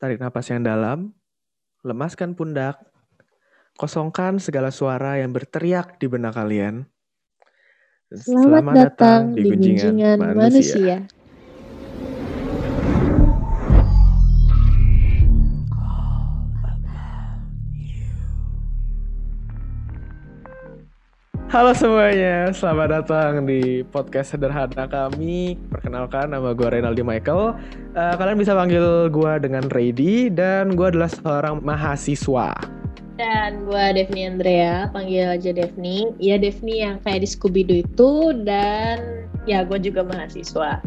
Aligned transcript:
Tarik 0.00 0.16
napas 0.16 0.48
yang 0.48 0.64
dalam, 0.64 1.12
lemaskan 1.84 2.32
pundak, 2.32 2.80
kosongkan 3.76 4.40
segala 4.40 4.72
suara 4.72 5.20
yang 5.20 5.28
berteriak 5.28 6.00
di 6.00 6.08
benak 6.08 6.40
kalian. 6.40 6.88
Selamat, 8.08 8.96
datang 8.96 9.36
di 9.36 9.44
Gunjingan 9.44 10.16
Manusia. 10.16 11.04
Halo 21.50 21.74
semuanya, 21.74 22.54
selamat 22.54 22.88
datang 23.02 23.42
di 23.42 23.82
podcast 23.82 24.38
sederhana 24.38 24.86
kami. 24.86 25.58
Perkenalkan, 25.66 26.30
nama 26.30 26.54
gue 26.54 26.62
Renaldi 26.62 27.02
Michael. 27.02 27.58
Uh, 27.98 28.14
kalian 28.14 28.38
bisa 28.38 28.54
panggil 28.54 29.10
gue 29.10 29.32
dengan 29.42 29.66
Ready 29.74 30.30
dan 30.30 30.78
gue 30.78 30.94
adalah 30.94 31.10
seorang 31.10 31.58
mahasiswa. 31.66 32.54
Dan 33.18 33.66
gue 33.66 33.84
Devni 33.98 34.30
Andrea, 34.30 34.94
panggil 34.94 35.26
aja 35.26 35.50
Devni. 35.50 36.14
Iya 36.22 36.38
Devni 36.38 36.86
yang 36.86 37.02
kayak 37.02 37.26
di 37.26 37.28
Scooby-Doo 37.34 37.82
itu 37.82 38.12
dan 38.46 39.26
ya 39.42 39.66
gue 39.66 39.82
juga 39.82 40.06
mahasiswa. 40.06 40.78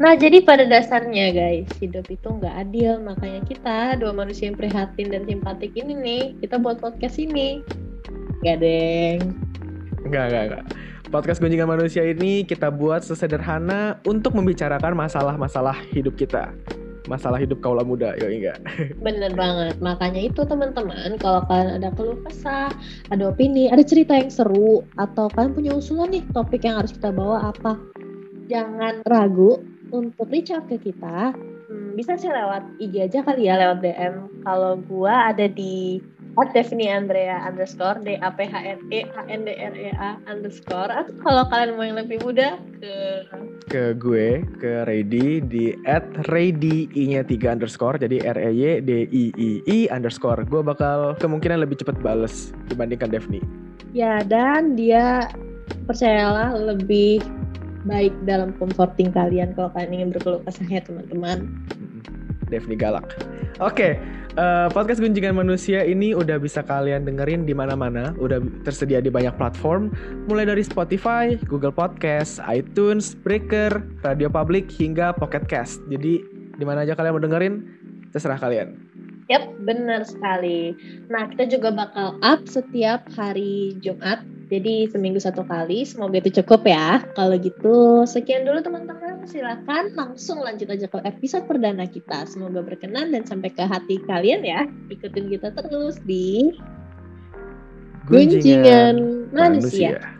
Nah, 0.00 0.16
jadi 0.16 0.40
pada 0.40 0.64
dasarnya 0.64 1.36
guys, 1.36 1.68
hidup 1.84 2.08
itu 2.08 2.32
nggak 2.32 2.56
adil. 2.56 2.96
Makanya 3.04 3.44
kita, 3.44 4.00
dua 4.00 4.16
manusia 4.16 4.48
yang 4.48 4.56
prihatin 4.56 5.12
dan 5.12 5.28
simpatik 5.28 5.76
ini 5.76 5.92
nih, 5.92 6.24
kita 6.40 6.56
buat 6.56 6.80
podcast 6.80 7.20
ini. 7.20 7.60
Gak 8.40 8.64
deng. 8.64 9.47
Enggak, 10.08 10.24
enggak, 10.32 10.44
enggak. 10.48 10.64
Podcast 11.12 11.36
Gunjingan 11.44 11.68
Manusia 11.68 12.00
ini 12.00 12.40
kita 12.40 12.72
buat 12.72 13.04
sesederhana 13.04 14.00
untuk 14.08 14.32
membicarakan 14.32 14.96
masalah-masalah 14.96 15.76
hidup 15.92 16.16
kita. 16.16 16.48
Masalah 17.12 17.36
hidup 17.36 17.60
kaula 17.60 17.84
muda, 17.84 18.16
ya 18.16 18.32
enggak? 18.32 18.56
Bener 19.04 19.36
banget. 19.36 19.76
Makanya 19.84 20.32
itu 20.32 20.48
teman-teman, 20.48 21.20
kalau 21.20 21.44
kalian 21.44 21.76
ada 21.76 21.92
keluh 21.92 22.16
kesah, 22.24 22.72
ada 23.12 23.28
opini, 23.28 23.68
ada 23.68 23.84
cerita 23.84 24.16
yang 24.16 24.32
seru, 24.32 24.80
atau 24.96 25.28
kalian 25.28 25.52
punya 25.52 25.72
usulan 25.76 26.08
nih 26.08 26.24
topik 26.32 26.64
yang 26.64 26.80
harus 26.80 26.96
kita 26.96 27.12
bawa 27.12 27.52
apa, 27.52 27.76
jangan 28.48 29.04
ragu 29.04 29.60
untuk 29.92 30.24
reach 30.32 30.48
out 30.48 30.64
ke 30.72 30.80
kita. 30.80 31.36
Hmm, 31.68 31.92
bisa 32.00 32.16
sih 32.16 32.32
lewat 32.32 32.64
IG 32.80 33.12
aja 33.12 33.20
kali 33.20 33.44
ya, 33.44 33.60
lewat 33.60 33.84
DM. 33.84 34.14
Kalau 34.40 34.80
gua 34.88 35.36
ada 35.36 35.44
di 35.44 36.00
at 36.38 36.54
Devni 36.54 36.86
Andrea 36.86 37.42
underscore 37.42 37.98
D 38.02 38.14
A 38.22 38.30
P 38.30 38.46
H 38.46 38.54
N 38.54 38.78
E 38.94 39.02
A 39.10 39.22
N 39.26 39.42
D 39.44 39.50
R 39.58 39.74
E 39.74 39.90
A 39.94 40.10
underscore. 40.30 40.90
Atau 40.90 41.14
kalau 41.22 41.44
kalian 41.50 41.74
mau 41.74 41.84
yang 41.84 41.98
lebih 41.98 42.22
mudah 42.22 42.56
ke 42.78 42.94
ke 43.68 43.82
gue 43.98 44.46
ke 44.62 44.86
Ready 44.86 45.42
di 45.42 45.74
at 45.84 46.06
Ready 46.30 46.88
i 46.94 47.02
nya 47.10 47.26
tiga 47.26 47.52
underscore 47.52 47.98
jadi 47.98 48.22
R 48.22 48.38
E 48.38 48.50
Y 48.54 48.62
D 48.86 48.90
I 49.10 49.24
I 49.34 49.50
I 49.66 49.78
underscore. 49.90 50.40
Gue 50.46 50.62
bakal 50.62 51.18
kemungkinan 51.18 51.62
lebih 51.66 51.82
cepat 51.82 51.98
bales 51.98 52.54
dibandingkan 52.70 53.10
Devni. 53.10 53.42
Ya 53.96 54.22
dan 54.22 54.78
dia 54.78 55.26
percayalah 55.90 56.54
lebih 56.54 57.24
baik 57.88 58.12
dalam 58.28 58.52
comforting 58.60 59.14
kalian 59.14 59.56
kalau 59.56 59.72
kalian 59.72 60.02
ingin 60.02 60.10
berkeluh 60.12 60.42
kesah 60.44 60.66
ya 60.68 60.82
teman-teman 60.84 61.48
Devni 62.50 62.76
galak 62.76 63.16
oke 63.60 63.72
okay. 63.72 63.94
Uh, 64.38 64.70
podcast 64.70 65.02
Gunjingan 65.02 65.34
Manusia 65.34 65.82
ini 65.82 66.14
udah 66.14 66.38
bisa 66.38 66.62
kalian 66.62 67.02
dengerin 67.02 67.42
di 67.42 67.50
mana-mana, 67.50 68.14
udah 68.22 68.38
tersedia 68.62 69.02
di 69.02 69.10
banyak 69.10 69.34
platform, 69.34 69.90
mulai 70.30 70.46
dari 70.46 70.62
Spotify, 70.62 71.34
Google 71.50 71.74
Podcast, 71.74 72.38
iTunes, 72.46 73.18
Breaker, 73.18 73.82
Radio 74.06 74.30
Public 74.30 74.70
hingga 74.70 75.10
Pocket 75.10 75.42
Cast. 75.50 75.82
Jadi 75.90 76.22
di 76.54 76.62
mana 76.62 76.86
aja 76.86 76.94
kalian 76.94 77.18
mau 77.18 77.24
dengerin, 77.26 77.54
terserah 78.14 78.38
kalian. 78.38 78.78
Yap, 79.26 79.58
benar 79.66 80.06
sekali. 80.06 80.70
Nah, 81.10 81.26
kita 81.34 81.58
juga 81.58 81.74
bakal 81.74 82.22
up 82.22 82.46
setiap 82.46 83.10
hari 83.18 83.74
Jumat 83.82 84.22
jadi 84.48 84.88
seminggu 84.88 85.20
satu 85.20 85.44
kali, 85.44 85.84
semoga 85.84 86.24
itu 86.24 86.40
cukup 86.40 86.64
ya. 86.64 87.04
Kalau 87.12 87.36
gitu, 87.36 88.08
sekian 88.08 88.48
dulu 88.48 88.64
teman-teman. 88.64 89.20
Silakan 89.28 89.92
langsung 89.92 90.40
lanjut 90.40 90.72
aja 90.72 90.88
ke 90.88 90.98
episode 91.04 91.44
perdana 91.44 91.84
kita. 91.84 92.24
Semoga 92.24 92.64
berkenan 92.64 93.12
dan 93.12 93.28
sampai 93.28 93.52
ke 93.52 93.60
hati 93.60 94.00
kalian 94.08 94.40
ya. 94.40 94.64
Ikutin 94.88 95.28
kita 95.28 95.52
terus 95.52 96.00
di 96.08 96.56
Gunjingan, 98.08 98.96
Gunjingan 98.96 98.96
manusia. 99.36 100.00
manusia. 100.00 100.17